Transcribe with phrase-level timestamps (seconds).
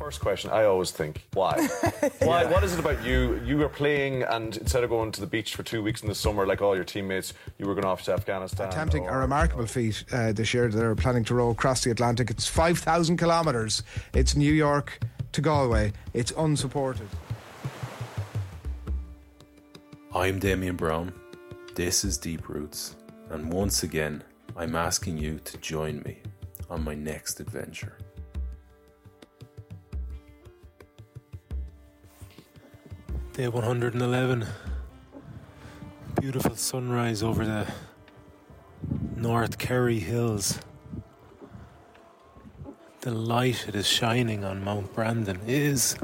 [0.00, 1.68] First question, I always think, why?
[2.20, 2.46] Why?
[2.46, 3.38] What is it about you?
[3.44, 6.14] You were playing, and instead of going to the beach for two weeks in the
[6.14, 8.68] summer, like all your teammates, you were going off to Afghanistan.
[8.68, 10.68] Attempting or- a remarkable feat uh, this year.
[10.68, 12.30] They're planning to row across the Atlantic.
[12.30, 13.82] It's 5,000 kilometres.
[14.14, 15.00] It's New York
[15.32, 15.92] to Galway.
[16.14, 17.08] It's unsupported.
[20.14, 21.12] I'm Damian Browne.
[21.74, 22.96] This is Deep Roots,
[23.28, 24.24] and once again,
[24.56, 26.20] I'm asking you to join me
[26.70, 27.98] on my next adventure.
[33.40, 34.46] Day 111.
[36.20, 37.66] Beautiful sunrise over the
[39.16, 40.58] North Kerry Hills.
[43.00, 45.96] The light it is shining on Mount Brandon is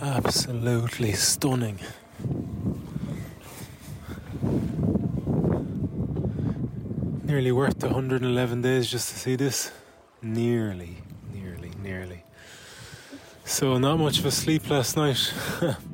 [0.00, 1.80] absolutely stunning.
[7.24, 9.72] Nearly worth the 111 days just to see this.
[10.22, 10.98] Nearly,
[11.34, 12.22] nearly, nearly.
[13.44, 15.34] So, not much of a sleep last night.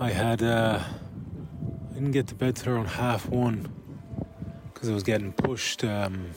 [0.00, 0.80] I had, uh,
[1.90, 3.68] I didn't get to bed till around half one
[4.72, 6.30] because I was getting pushed um,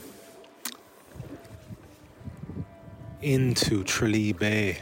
[3.20, 4.78] into Tralee Bay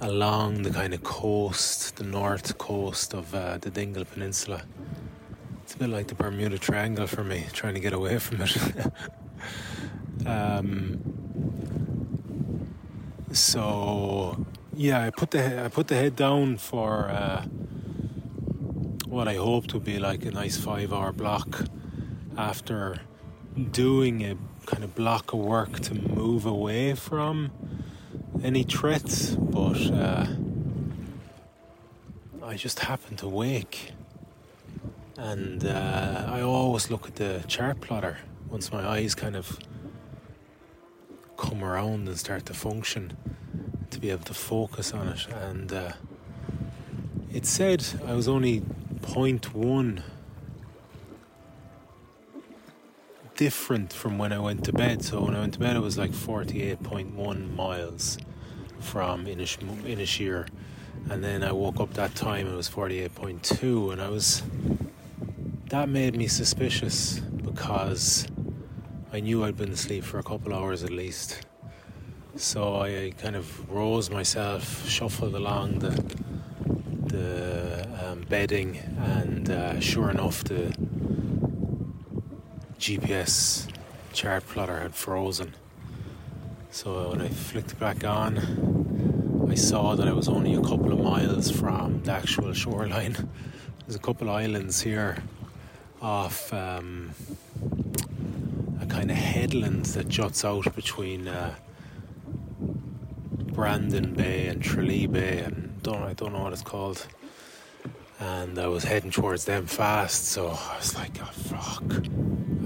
[0.00, 4.62] along the kind of coast, the north coast of uh, the Dingle Peninsula.
[5.62, 8.56] It's a bit like the Bermuda Triangle for me, trying to get away from it.
[10.26, 11.00] um,
[13.30, 14.46] so
[14.76, 17.42] yeah, I put the I put the head down for uh,
[19.06, 21.64] what I hoped would be like a nice five-hour block
[22.36, 23.00] after
[23.70, 24.36] doing a
[24.66, 27.52] kind of block of work to move away from
[28.42, 30.26] any threats, but uh,
[32.42, 33.92] I just happened to wake,
[35.16, 38.18] and uh, I always look at the chart plotter
[38.48, 39.58] once my eyes kind of
[41.36, 43.08] come around and start to function.
[43.10, 43.33] to
[44.04, 45.26] be able to focus on it.
[45.28, 45.92] And uh,
[47.32, 48.60] it said I was only
[49.00, 50.02] 0.1
[53.34, 55.02] different from when I went to bed.
[55.02, 58.18] So when I went to bed, it was like 48.1 miles
[58.78, 60.48] from Inish- Inisheer.
[61.08, 63.92] And then I woke up that time, it was 48.2.
[63.92, 64.42] And I was.
[65.70, 68.28] That made me suspicious because
[69.14, 71.46] I knew I'd been asleep for a couple hours at least.
[72.36, 75.90] So I kind of rose myself, shuffled along the
[77.06, 80.74] the um, bedding, and uh, sure enough, the
[82.76, 83.68] GPS
[84.12, 85.54] chart plotter had frozen.
[86.72, 90.92] So when I flicked it back on, I saw that I was only a couple
[90.92, 93.16] of miles from the actual shoreline.
[93.86, 95.18] There's a couple of islands here
[96.02, 97.12] off um,
[98.80, 101.54] a kind of headland that juts out between uh,
[103.54, 107.06] Brandon Bay and Tralee Bay, and don't I don't know what it's called.
[108.20, 111.84] And I was heading towards them fast, so I was like, oh, fuck.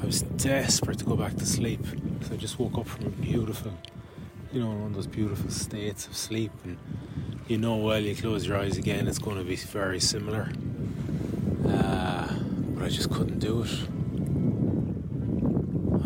[0.02, 1.84] I was desperate to go back to sleep.
[2.22, 3.72] So I just woke up from a beautiful,
[4.52, 6.52] you know, one of those beautiful states of sleep.
[6.64, 6.78] And
[7.48, 10.50] you know, while you close your eyes again, it's going to be very similar.
[11.66, 12.28] Uh,
[12.74, 13.70] but I I just couldn't do it.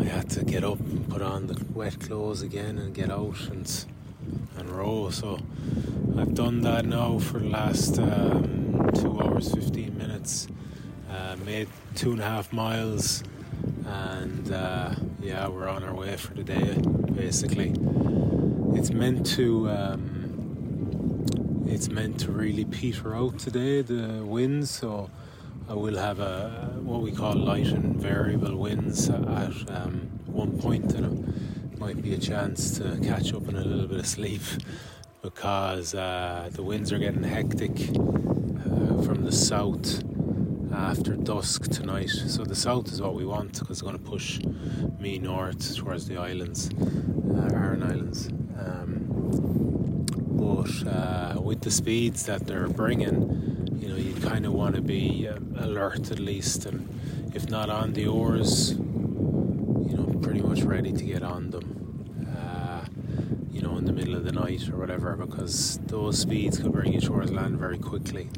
[0.01, 3.39] I had to get up and put on the wet clothes again and get out
[3.49, 3.85] and
[4.57, 5.11] and roll.
[5.11, 5.39] So
[6.17, 10.47] I've done that now for the last um, two hours, 15 minutes.
[11.09, 13.23] Uh, made two and a half miles,
[13.85, 16.75] and uh, yeah, we're on our way for the day
[17.13, 17.73] basically.
[18.75, 19.69] It's meant to.
[19.69, 20.23] Um,
[21.65, 25.09] it's meant to really peter out today, the winds, so
[25.67, 30.93] I will have a what we call light and variable winds at um, one point,
[31.77, 34.41] might be a chance to catch up in a little bit of sleep
[35.21, 40.03] because uh, the winds are getting hectic uh, from the south
[40.73, 42.09] after dusk tonight.
[42.09, 44.41] So the south is what we want because it's going to push
[44.99, 46.69] me north towards the islands,
[47.35, 48.27] uh, Aran Islands.
[48.59, 49.05] Um,
[50.29, 54.81] but uh, with the speeds that they're bringing, you know, you kind of want to
[54.81, 56.87] be uh, alert at least, and
[57.33, 58.75] if not on the oars,
[60.33, 62.27] pretty much ready to get on them.
[62.35, 62.83] Uh,
[63.51, 66.91] you know, in the middle of the night or whatever, because those speeds could bring
[66.91, 68.31] you towards land very quickly.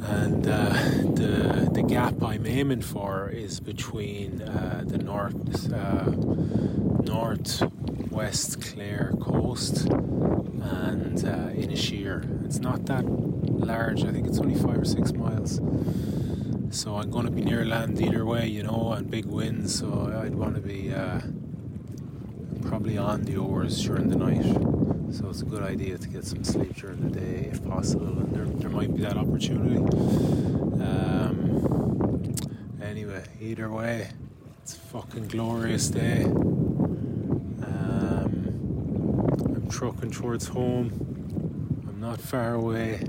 [0.00, 6.06] And uh, the the gap I'm aiming for is between uh, the north uh,
[7.02, 12.46] northwest Clare coast and uh, Inisheer.
[12.46, 14.04] It's not that large.
[14.04, 15.60] I think it's only five or six miles.
[16.72, 19.78] So I'm going to be near land either way, you know, and big winds.
[19.78, 21.20] So I'd want to be uh,
[22.62, 24.42] probably on the oars during the night.
[25.14, 28.34] So it's a good idea to get some sleep during the day if possible, and
[28.34, 29.76] there, there might be that opportunity.
[30.82, 32.34] Um,
[32.82, 34.08] anyway, either way,
[34.62, 36.24] it's a fucking glorious day.
[36.24, 36.38] Um,
[39.44, 40.90] I'm trucking towards home.
[41.86, 43.02] I'm not far away.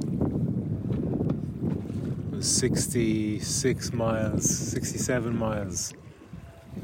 [2.43, 5.93] It was 66 miles, 67 miles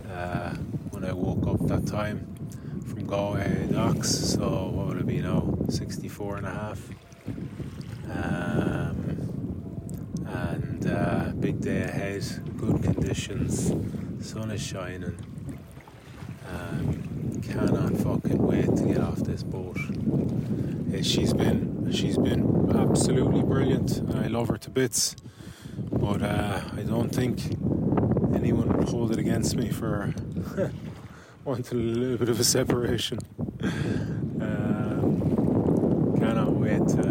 [0.09, 0.51] uh,
[0.91, 2.33] when I woke up that time
[2.88, 4.09] from Galway docks.
[4.09, 5.57] So what would it be now?
[5.67, 6.89] 64 and a half.
[8.09, 9.19] Um,
[10.27, 12.23] and uh, big day ahead,
[12.56, 13.73] good conditions,
[14.25, 15.17] sun is shining.
[16.47, 19.77] Um, cannot fucking wait to get off this boat.
[19.77, 24.01] Uh, she's been she's been absolutely brilliant.
[24.15, 25.17] I love her to bits,
[25.92, 27.40] but uh, I don't think
[28.36, 30.14] anyone would hold it against me for
[31.46, 33.20] wanting a little bit of a separation.
[34.42, 37.04] Um, cannot wait to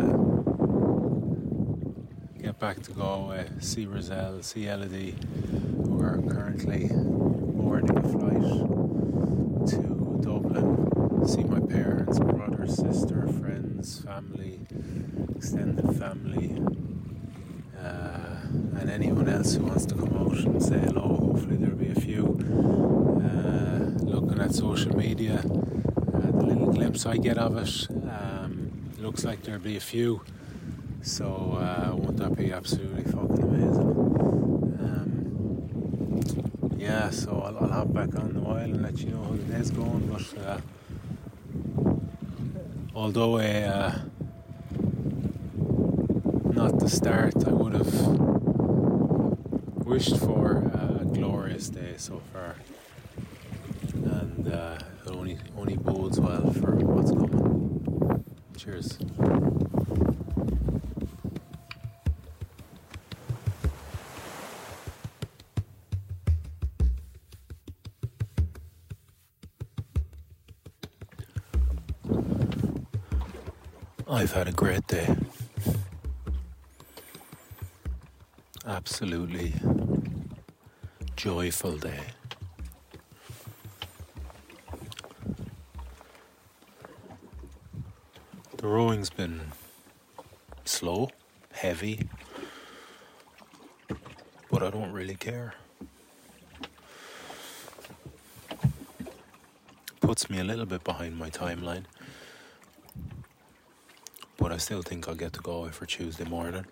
[2.42, 5.14] get back to Galway, see Roselle, see Elodie.
[5.84, 8.40] who are currently boarding a flight
[9.68, 14.60] to Dublin, see my parents, brother, sister, friends, family,
[15.36, 16.60] extended family,
[17.82, 21.16] uh, and anyone else who wants to come out and say hello.
[21.16, 22.24] Hopefully, there'll be a few.
[23.24, 29.24] Uh, looking at social media, uh, the little glimpse I get of it, um, looks
[29.24, 30.20] like there'll be a few.
[31.00, 33.88] So, uh, won't that be absolutely fucking amazing?
[34.84, 39.30] Um, yeah, so I'll, I'll hop back on the while and let you know how
[39.30, 40.06] the day's going.
[40.06, 40.60] But uh,
[42.94, 43.98] although a uh,
[46.52, 47.94] not the start I would have
[49.86, 52.56] wished for a glorious day so far,
[53.94, 54.78] and uh,
[55.58, 58.24] only bodes well for what's coming.
[58.56, 58.98] Cheers.
[74.10, 75.16] I've had a great day.
[78.64, 79.52] Absolutely
[81.16, 82.17] joyful day.
[88.98, 89.40] The rowing's been
[90.64, 91.10] slow,
[91.52, 92.08] heavy,
[94.50, 95.54] but I don't really care.
[100.00, 101.84] Puts me a little bit behind my timeline
[104.36, 106.66] but I still think I'll get to Galway for Tuesday morning.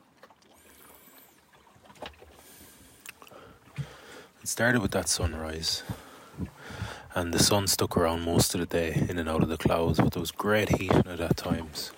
[4.42, 5.84] It started with that sunrise,
[7.14, 10.00] and the sun stuck around most of the day in and out of the clouds,
[10.00, 11.92] but there was great heat at times.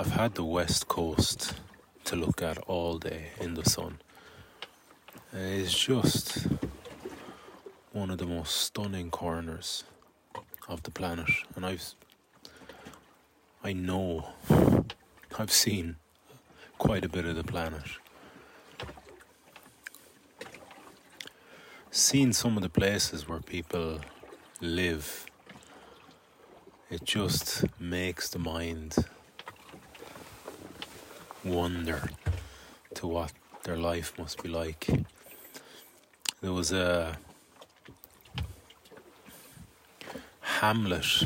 [0.00, 1.52] I've had the west coast
[2.04, 3.98] to look at all day in the sun.
[5.30, 6.46] And it's just
[7.92, 9.84] one of the most stunning corners
[10.70, 11.94] of the planet, and I've
[13.62, 14.28] I know
[15.38, 15.96] I've seen
[16.78, 17.84] quite a bit of the planet.
[21.90, 24.00] Seen some of the places where people
[24.62, 25.26] live,
[26.88, 28.96] it just makes the mind
[31.44, 32.10] wonder
[32.94, 33.32] to what
[33.64, 34.86] their life must be like.
[36.40, 37.18] There was a
[40.40, 41.24] hamlet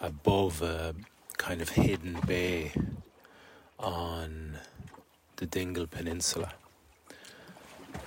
[0.00, 0.94] above a
[1.36, 2.72] kind of hidden bay
[3.78, 4.58] on
[5.36, 6.52] the Dingle Peninsula,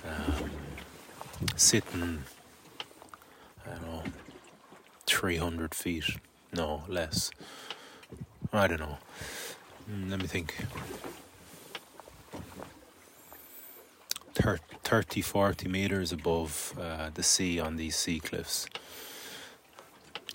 [0.06, 0.50] um,
[1.56, 2.22] sitting,
[3.66, 4.02] I don't know,
[5.06, 6.04] 300 feet,
[6.52, 7.30] no, less.
[8.52, 8.98] I don't know.
[9.90, 10.54] Mm, let me think.
[14.92, 18.66] 30, 40 meters above uh, the sea on these sea cliffs.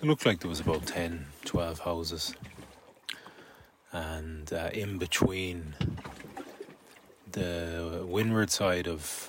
[0.00, 2.34] It looked like there was about 10, 12 houses.
[3.92, 5.74] And uh, in between
[7.30, 9.28] the windward side of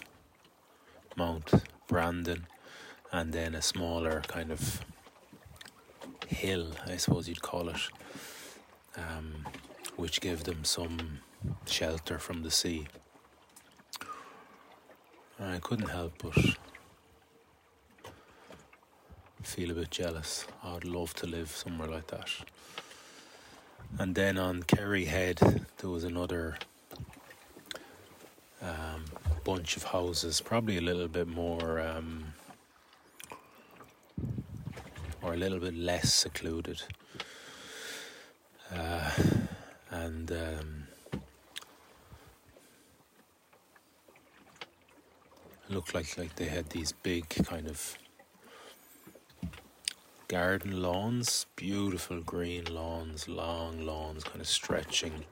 [1.16, 1.52] Mount
[1.88, 2.48] Brandon
[3.12, 4.82] and then a smaller kind of
[6.28, 7.82] hill, I suppose you'd call it,
[8.98, 9.46] um,
[10.00, 11.20] which gave them some
[11.66, 12.88] shelter from the sea.
[15.38, 16.38] I couldn't help but
[19.44, 20.46] feel a bit jealous.
[20.64, 22.30] I'd love to live somewhere like that.
[23.98, 25.40] And then on Kerry Head,
[25.78, 26.58] there was another
[28.62, 29.04] um,
[29.44, 32.34] bunch of houses, probably a little bit more, um,
[35.22, 36.84] or a little bit less secluded.
[38.74, 39.12] Uh,
[39.92, 40.88] and um,
[45.70, 47.98] looked like like they had these big kind of
[50.28, 55.26] garden lawns, beautiful green lawns, long lawns, kind of stretching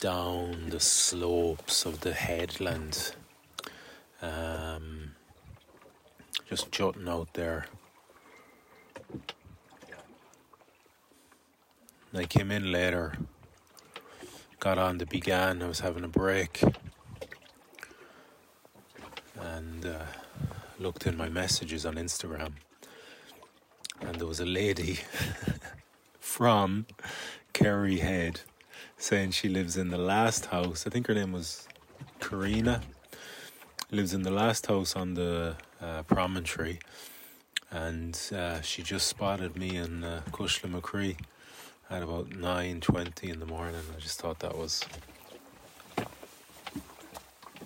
[0.00, 3.14] down the slopes of the headland.
[4.20, 5.12] Um,
[6.48, 7.66] just jutting out there.
[12.16, 13.18] I came in later,
[14.60, 16.62] got on the began, I was having a break,
[19.86, 20.06] uh,
[20.78, 22.54] looked in my messages on Instagram
[24.00, 24.98] and there was a lady
[26.20, 26.86] from
[27.52, 28.40] Kerry Head
[28.96, 30.86] saying she lives in the last house.
[30.86, 31.68] I think her name was
[32.20, 32.82] Karina.
[33.90, 36.80] Lives in the last house on the uh, promontory,
[37.70, 41.16] and uh, she just spotted me in uh, Cushlamochree
[41.90, 43.82] at about nine twenty in the morning.
[43.96, 44.84] I just thought that was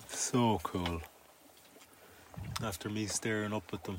[0.08, 1.00] so cool.
[2.62, 3.98] After me staring up at them.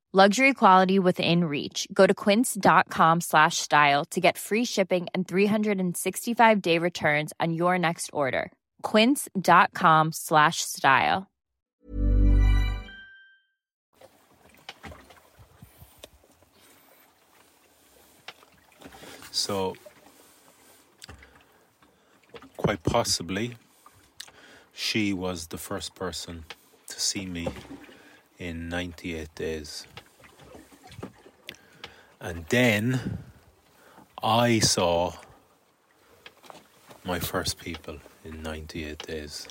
[0.13, 1.87] Luxury quality within reach.
[1.93, 7.79] Go to quince.com slash style to get free shipping and 365 day returns on your
[7.79, 8.51] next order.
[8.83, 11.31] Quince.com slash style.
[19.31, 19.77] So,
[22.57, 23.55] quite possibly,
[24.73, 26.43] she was the first person
[26.89, 27.47] to see me
[28.37, 29.85] in 98 days.
[32.21, 33.17] And then
[34.21, 35.13] I saw
[37.03, 39.47] my first people in 98 days.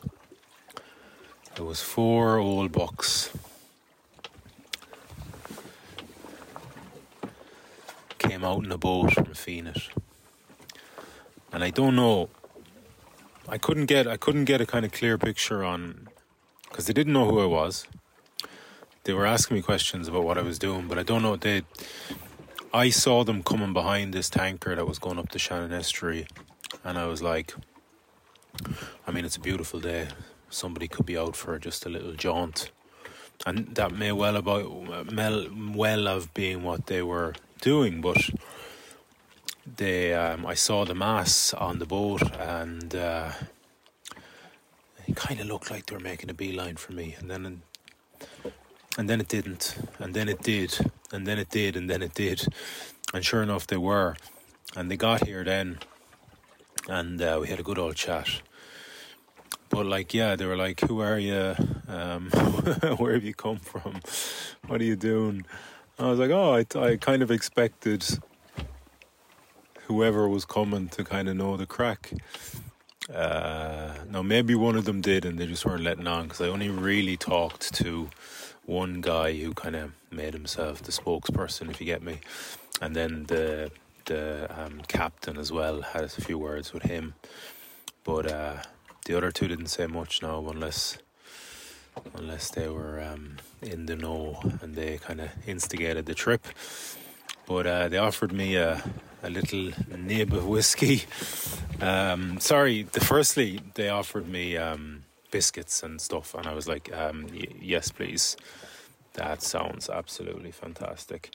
[1.56, 3.30] There was four old bucks.
[8.18, 9.88] Came out in a boat from Fenit.
[11.52, 12.30] And I don't know
[13.48, 16.08] I couldn't get I couldn't get a kind of clear picture on
[16.68, 17.84] because they didn't know who I was.
[19.02, 21.62] They were asking me questions about what I was doing, but I don't know they
[22.72, 26.26] I saw them coming behind this tanker that was going up the Shannon Estuary
[26.84, 27.54] and I was like
[29.06, 30.08] I mean it's a beautiful day
[30.50, 32.70] somebody could be out for just a little jaunt.
[33.46, 38.30] And that may well about well have been what they were doing, but
[39.76, 43.32] they um, I saw the mass on the boat and uh,
[45.06, 47.62] it kind of looked like they were making a beeline for me, and then
[48.98, 50.78] and then it didn't, and then it did,
[51.12, 52.46] and then it did, and then it did,
[53.14, 54.16] and sure enough they were,
[54.76, 55.78] and they got here then,
[56.88, 58.42] and uh, we had a good old chat.
[59.70, 61.54] But like yeah they were like who are you?
[61.86, 62.30] Um,
[62.98, 64.00] where have you come from?
[64.66, 65.46] What are you doing?
[65.98, 68.04] I was like oh I, I kind of expected
[69.82, 72.12] whoever was coming to kind of know the crack.
[73.12, 76.46] Uh, now maybe one of them did and they just weren't letting on because i
[76.46, 78.08] only really talked to
[78.66, 82.20] one guy who kind of made himself the spokesperson if you get me
[82.80, 83.70] and then the
[84.06, 87.14] the um, captain as well had a few words with him
[88.04, 88.56] but uh,
[89.04, 90.98] the other two didn't say much now, unless
[92.14, 96.46] unless they were um, in the know and they kind of instigated the trip.
[97.46, 98.82] But uh, they offered me a,
[99.22, 101.02] a little nib of whiskey.
[101.82, 106.92] Um, sorry, the firstly they offered me um, biscuits and stuff, and I was like,
[106.96, 107.26] um,
[107.60, 108.36] "Yes, please."
[109.14, 111.34] That sounds absolutely fantastic.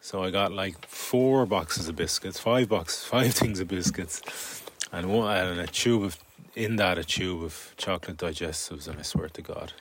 [0.00, 4.62] So I got like four boxes of biscuits, five boxes, five things of biscuits,
[4.92, 6.18] and one and a tube of
[6.54, 9.72] in that a tube of chocolate digestives, and I swear to God,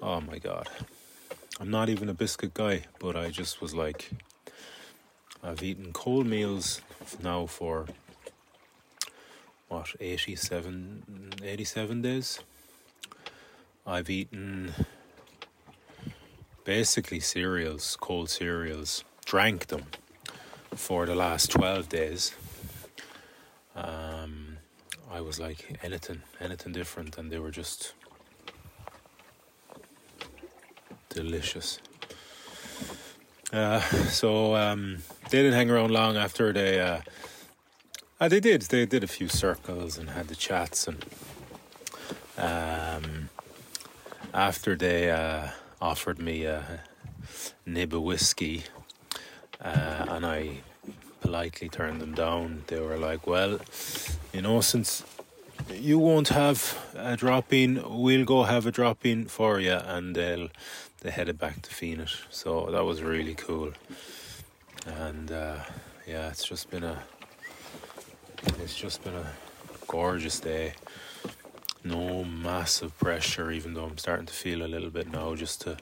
[0.00, 0.68] oh my God,
[1.58, 4.10] I'm not even a biscuit guy, but I just was like,
[5.42, 6.82] I've eaten cold meals
[7.22, 7.86] now for
[9.70, 12.40] what 87, 87 days.
[13.86, 14.74] I've eaten
[16.64, 19.84] basically cereals, cold cereals, drank them
[20.74, 22.34] for the last 12 days.
[23.76, 24.58] Um,
[25.08, 27.94] I was like anything, anything different, and they were just
[31.10, 31.78] delicious.
[33.52, 34.98] Uh, so um,
[35.30, 36.80] they didn't hang around long after they.
[36.80, 37.00] Uh,
[38.20, 38.62] uh, they did.
[38.62, 41.04] They did a few circles and had the chats, and
[42.36, 43.30] um,
[44.34, 45.48] after they uh,
[45.80, 46.82] offered me a
[47.64, 48.64] nib of whiskey,
[49.60, 50.58] uh, and I
[51.22, 52.64] politely turned them down.
[52.66, 53.58] They were like, "Well,
[54.34, 55.02] you know, since
[55.72, 60.14] you won't have a drop in, we'll go have a drop in for you," and
[60.14, 60.48] they'll
[61.00, 62.14] they headed back to Fenit.
[62.30, 63.72] So that was really cool.
[64.86, 65.60] And uh,
[66.06, 67.02] yeah, it's just been a
[68.42, 69.32] it's just been a
[69.86, 70.74] gorgeous day.
[71.82, 75.76] No massive pressure, even though I'm starting to feel a little bit now, just to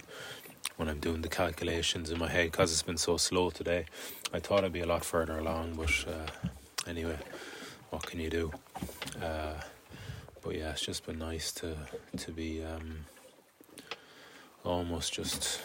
[0.77, 3.87] when I'm doing the calculations in my head because it's been so slow today.
[4.33, 7.19] I thought I'd be a lot further along, but uh, anyway,
[7.91, 8.53] what can you do?
[9.21, 9.55] Uh,
[10.43, 11.77] but yeah, it's just been nice to
[12.17, 13.07] to be um,
[14.65, 15.61] almost just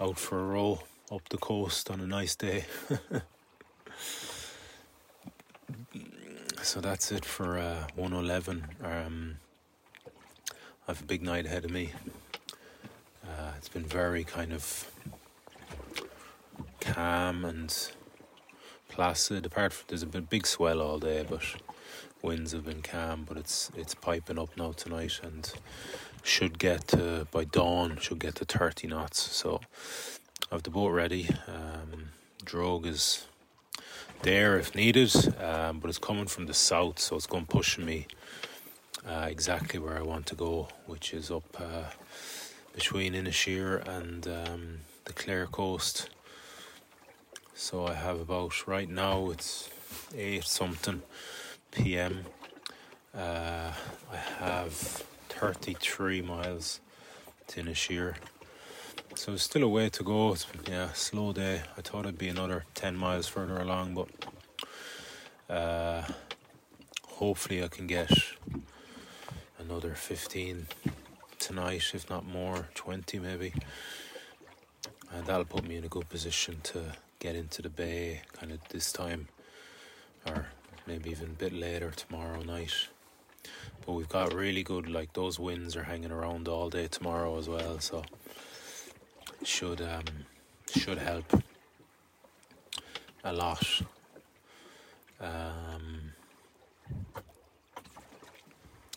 [0.00, 0.80] out for a row
[1.12, 2.64] up the coast on a nice day.
[6.62, 8.66] so that's it for uh, 111.
[8.82, 9.36] Um,
[10.06, 10.12] I
[10.88, 11.92] have a big night ahead of me.
[13.24, 14.90] Uh, it's been very kind of
[16.80, 17.92] calm and
[18.88, 19.46] placid.
[19.46, 21.42] Apart from there's a big swell all day, but
[22.22, 23.24] winds have been calm.
[23.26, 25.52] But it's it's piping up now tonight and
[26.22, 29.20] should get to, by dawn should get to 30 knots.
[29.20, 29.60] So
[30.50, 31.28] I have the boat ready.
[31.46, 32.10] Um,
[32.44, 33.26] drogue is
[34.22, 38.06] there if needed, um, but it's coming from the south, so it's going pushing me
[39.06, 41.90] uh, exactly where I want to go, which is up uh,
[42.74, 46.10] between Inisheer and um, the Clare coast.
[47.54, 49.70] So I have about right now it's
[50.16, 51.02] eight something
[51.70, 52.24] p.m.
[53.14, 53.72] Uh,
[54.12, 54.72] I have
[55.28, 56.80] 33 miles
[57.48, 58.14] to Inisheer.
[59.14, 60.32] So still a way to go.
[60.32, 61.62] It's yeah, slow day.
[61.76, 64.08] I thought it'd be another 10 miles further along, but
[65.54, 66.02] uh,
[67.06, 68.10] hopefully I can get
[69.58, 70.68] another 15
[71.38, 73.52] tonight, if not more, 20 maybe.
[75.12, 78.60] And that'll put me in a good position to get into the bay kind of
[78.68, 79.28] this time
[80.26, 80.46] or
[80.86, 82.88] maybe even a bit later tomorrow night.
[83.84, 87.48] But we've got really good, like those winds are hanging around all day tomorrow as
[87.48, 88.04] well, so
[89.42, 90.04] should um,
[90.76, 91.42] should help
[93.24, 93.82] a lot.
[95.20, 96.12] Um,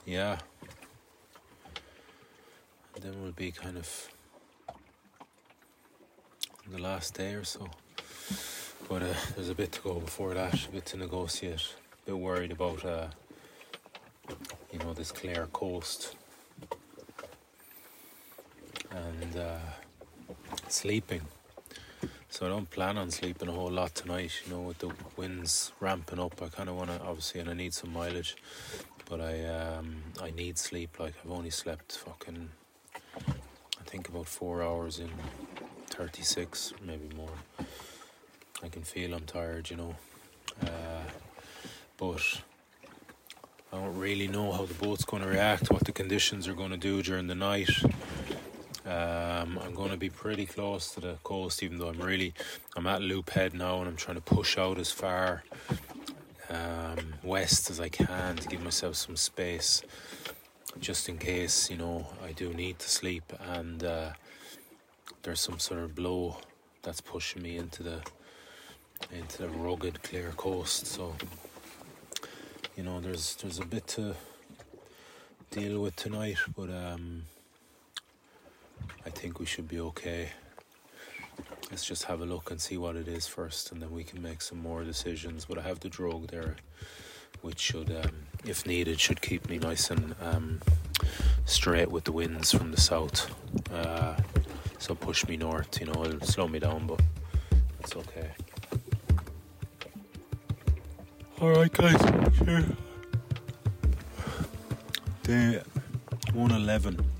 [0.05, 0.37] yeah.
[3.01, 4.09] Then we'll be kind of
[6.71, 7.67] the last day or so.
[8.87, 11.75] But uh, there's a bit to go before that, a bit to negotiate.
[12.03, 13.07] A bit worried about, uh,
[14.71, 16.15] you know, this Clare coast
[18.91, 19.57] and uh,
[20.69, 21.21] sleeping.
[22.29, 24.31] So I don't plan on sleeping a whole lot tonight.
[24.45, 27.53] You know, with the winds ramping up, I kind of want to obviously, and I
[27.53, 28.35] need some mileage.
[29.07, 30.99] But I um, I need sleep.
[30.99, 32.49] Like I've only slept fucking,
[33.17, 35.11] I think about four hours in
[35.87, 37.37] thirty six, maybe more.
[38.63, 39.69] I can feel I'm tired.
[39.69, 39.95] You know,
[40.63, 41.03] uh,
[41.97, 42.41] but
[43.71, 46.71] I don't really know how the boat's going to react, what the conditions are going
[46.71, 47.69] to do during the night.
[48.85, 52.33] Um, I'm going to be pretty close to the coast, even though I'm really
[52.75, 55.43] I'm at Loop Head now, and I'm trying to push out as far
[56.49, 59.81] um, west as I can to give myself some space,
[60.79, 64.09] just in case you know I do need to sleep and uh,
[65.23, 66.37] there's some sort of blow
[66.81, 68.01] that's pushing me into the
[69.11, 70.87] into the rugged Clare coast.
[70.87, 71.15] So
[72.75, 74.15] you know there's there's a bit to
[75.51, 77.23] deal with tonight, but um,
[79.05, 80.29] I think we should be okay.
[81.69, 84.21] Let's just have a look and see what it is first, and then we can
[84.21, 85.45] make some more decisions.
[85.45, 86.57] But I have the drogue there,
[87.41, 90.61] which should, um, if needed, should keep me nice and um,
[91.45, 93.29] straight with the winds from the south.
[93.73, 94.15] Uh,
[94.77, 97.01] so push me north, you know, it'll slow me down, but
[97.79, 98.31] it's okay.
[101.41, 102.01] Alright, guys,
[102.37, 102.63] sure.
[105.23, 105.61] Day
[106.33, 107.12] 111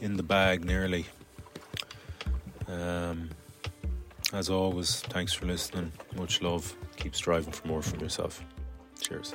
[0.00, 1.06] in the bag nearly.
[2.68, 3.30] Um,
[4.32, 5.92] as always, thanks for listening.
[6.16, 6.74] Much love.
[6.96, 8.42] Keep striving for more from yourself.
[9.00, 9.34] Cheers.